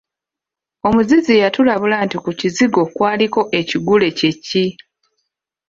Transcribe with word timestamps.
Omuzizi 0.87 1.33
yatulabula 1.43 1.95
nti 2.05 2.17
ku 2.23 2.31
kizigo 2.39 2.81
kwaliko 2.95 3.41
ekigule 3.59 4.07
kye 4.17 4.31
ki? 4.45 4.65